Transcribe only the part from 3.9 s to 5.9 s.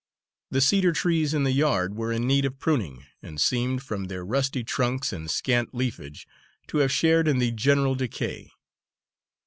their rusty trunks and scant